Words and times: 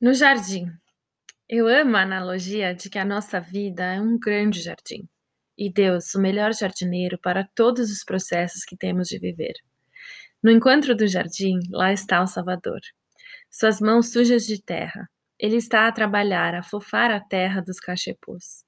No 0.00 0.14
jardim. 0.14 0.72
Eu 1.46 1.68
amo 1.68 1.94
a 1.94 2.02
analogia 2.02 2.74
de 2.74 2.88
que 2.88 2.98
a 2.98 3.04
nossa 3.04 3.38
vida 3.38 3.84
é 3.84 4.00
um 4.00 4.18
grande 4.18 4.62
jardim 4.62 5.06
e 5.58 5.70
Deus, 5.70 6.14
o 6.14 6.20
melhor 6.22 6.54
jardineiro 6.54 7.18
para 7.18 7.46
todos 7.54 7.90
os 7.90 8.02
processos 8.02 8.64
que 8.64 8.78
temos 8.78 9.08
de 9.08 9.18
viver. 9.18 9.52
No 10.42 10.50
encontro 10.50 10.96
do 10.96 11.06
jardim, 11.06 11.58
lá 11.70 11.92
está 11.92 12.22
o 12.22 12.26
Salvador. 12.26 12.80
Suas 13.50 13.78
mãos 13.78 14.10
sujas 14.10 14.46
de 14.46 14.62
terra. 14.62 15.06
Ele 15.38 15.56
está 15.56 15.86
a 15.86 15.92
trabalhar, 15.92 16.54
a 16.54 16.62
fofar 16.62 17.10
a 17.10 17.20
terra 17.20 17.60
dos 17.60 17.78
cachepôs. 17.78 18.64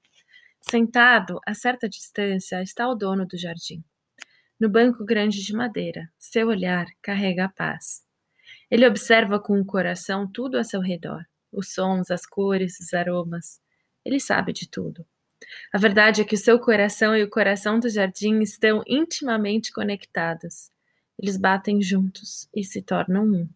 Sentado 0.61 1.41
a 1.47 1.55
certa 1.55 1.89
distância 1.89 2.63
está 2.63 2.87
o 2.87 2.95
dono 2.95 3.27
do 3.27 3.39
jardim. 3.39 3.83
No 4.61 4.69
banco 4.69 5.03
grande 5.03 5.43
de 5.43 5.55
madeira, 5.55 6.11
seu 6.19 6.49
olhar 6.49 6.85
carrega 7.01 7.47
a 7.47 7.49
paz. 7.49 8.03
Ele 8.73 8.87
observa 8.87 9.39
com 9.39 9.61
o 9.61 9.67
coração 9.67 10.27
tudo 10.27 10.57
a 10.57 10.65
seu 10.65 10.81
redor: 10.81 11.27
os 11.53 11.75
sons, 11.75 12.11
as 12.11 12.25
cores, 12.25 12.81
os 12.81 12.95
aromas. 12.95 13.61
Ele 14.03 14.19
sabe 14.19 14.51
de 14.51 14.67
tudo. 14.67 15.05
A 15.71 15.77
verdade 15.77 16.23
é 16.23 16.25
que 16.25 16.35
o 16.35 16.39
seu 16.39 16.59
coração 16.59 17.15
e 17.15 17.23
o 17.23 17.29
coração 17.29 17.79
do 17.79 17.91
jardim 17.91 18.41
estão 18.41 18.83
intimamente 18.87 19.71
conectados. 19.71 20.71
Eles 21.19 21.37
batem 21.37 21.83
juntos 21.83 22.49
e 22.57 22.65
se 22.65 22.81
tornam 22.81 23.25
um. 23.25 23.49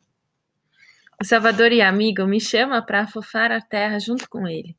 O 1.18 1.24
Salvador 1.24 1.72
e 1.72 1.80
amigo 1.80 2.26
me 2.26 2.38
chama 2.38 2.84
para 2.84 3.00
afofar 3.00 3.50
a 3.50 3.60
terra 3.62 3.98
junto 3.98 4.28
com 4.28 4.46
ele. 4.46 4.76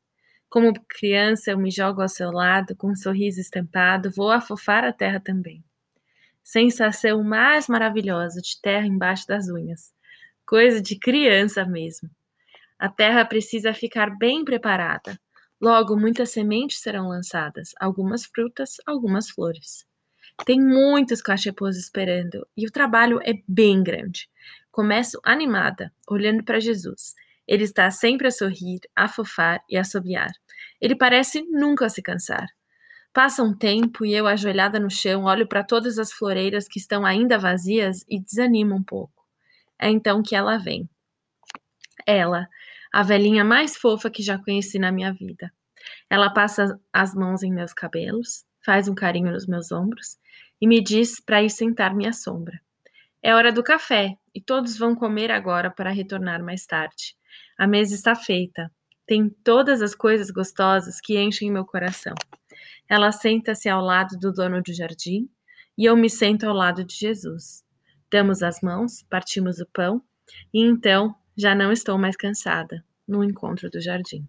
Como 0.48 0.72
criança, 0.88 1.50
eu 1.50 1.58
me 1.58 1.72
jogo 1.72 2.00
ao 2.00 2.08
seu 2.08 2.30
lado 2.30 2.76
com 2.76 2.92
um 2.92 2.96
sorriso 2.96 3.40
estampado, 3.40 4.08
vou 4.12 4.30
afofar 4.30 4.84
a 4.84 4.92
terra 4.92 5.18
também. 5.18 5.64
Sensação 6.44 7.24
mais 7.24 7.66
maravilhosa 7.66 8.40
de 8.40 8.60
terra 8.62 8.86
embaixo 8.86 9.26
das 9.26 9.48
unhas 9.48 9.98
coisa 10.48 10.80
de 10.80 10.98
criança 10.98 11.66
mesmo. 11.66 12.08
A 12.78 12.88
terra 12.88 13.22
precisa 13.22 13.74
ficar 13.74 14.16
bem 14.16 14.46
preparada. 14.46 15.20
Logo, 15.60 15.94
muitas 15.94 16.30
sementes 16.30 16.80
serão 16.80 17.08
lançadas, 17.08 17.72
algumas 17.78 18.24
frutas, 18.24 18.76
algumas 18.86 19.28
flores. 19.28 19.84
Tem 20.46 20.58
muitos 20.58 21.20
cachepôs 21.20 21.76
esperando 21.76 22.46
e 22.56 22.66
o 22.66 22.70
trabalho 22.70 23.20
é 23.24 23.34
bem 23.46 23.82
grande. 23.82 24.26
Começo 24.70 25.20
animada, 25.22 25.92
olhando 26.08 26.42
para 26.42 26.60
Jesus. 26.60 27.14
Ele 27.46 27.64
está 27.64 27.90
sempre 27.90 28.28
a 28.28 28.30
sorrir, 28.30 28.80
a 28.96 29.06
fofar 29.06 29.60
e 29.68 29.76
a 29.76 29.82
assobiar. 29.82 30.30
Ele 30.80 30.96
parece 30.96 31.42
nunca 31.42 31.90
se 31.90 32.00
cansar. 32.00 32.46
Passa 33.12 33.42
um 33.42 33.54
tempo 33.54 34.02
e 34.06 34.14
eu, 34.14 34.26
ajoelhada 34.26 34.80
no 34.80 34.90
chão, 34.90 35.24
olho 35.24 35.46
para 35.46 35.62
todas 35.62 35.98
as 35.98 36.10
floreiras 36.10 36.66
que 36.66 36.78
estão 36.78 37.04
ainda 37.04 37.38
vazias 37.38 38.02
e 38.08 38.18
desanimo 38.18 38.74
um 38.74 38.82
pouco. 38.82 39.17
É 39.80 39.88
então 39.88 40.22
que 40.22 40.34
ela 40.34 40.58
vem. 40.58 40.88
Ela, 42.06 42.48
a 42.92 43.02
velhinha 43.02 43.44
mais 43.44 43.76
fofa 43.76 44.10
que 44.10 44.22
já 44.22 44.38
conheci 44.38 44.78
na 44.78 44.90
minha 44.90 45.12
vida. 45.12 45.52
Ela 46.10 46.30
passa 46.30 46.78
as 46.92 47.14
mãos 47.14 47.42
em 47.42 47.52
meus 47.52 47.72
cabelos, 47.72 48.44
faz 48.64 48.88
um 48.88 48.94
carinho 48.94 49.30
nos 49.30 49.46
meus 49.46 49.70
ombros 49.70 50.18
e 50.60 50.66
me 50.66 50.82
diz 50.82 51.20
para 51.20 51.42
ir 51.42 51.50
sentar-me 51.50 52.06
à 52.06 52.12
sombra. 52.12 52.60
É 53.22 53.34
hora 53.34 53.52
do 53.52 53.62
café 53.62 54.16
e 54.34 54.40
todos 54.40 54.78
vão 54.78 54.94
comer 54.94 55.30
agora 55.30 55.70
para 55.70 55.90
retornar 55.90 56.42
mais 56.42 56.66
tarde. 56.66 57.16
A 57.58 57.66
mesa 57.66 57.94
está 57.94 58.14
feita. 58.14 58.70
Tem 59.06 59.28
todas 59.28 59.82
as 59.82 59.94
coisas 59.94 60.30
gostosas 60.30 61.00
que 61.00 61.18
enchem 61.18 61.50
meu 61.50 61.64
coração. 61.64 62.14
Ela 62.88 63.10
senta-se 63.10 63.68
ao 63.68 63.82
lado 63.82 64.18
do 64.18 64.32
dono 64.32 64.62
do 64.62 64.72
jardim 64.72 65.28
e 65.76 65.84
eu 65.84 65.96
me 65.96 66.08
sento 66.08 66.44
ao 66.44 66.54
lado 66.54 66.84
de 66.84 66.94
Jesus. 66.94 67.64
Damos 68.10 68.42
as 68.42 68.60
mãos, 68.60 69.04
partimos 69.10 69.60
o 69.60 69.66
pão, 69.66 70.02
e 70.52 70.62
então 70.62 71.14
já 71.36 71.54
não 71.54 71.70
estou 71.70 71.98
mais 71.98 72.16
cansada 72.16 72.84
no 73.06 73.22
encontro 73.22 73.70
do 73.70 73.80
jardim. 73.80 74.26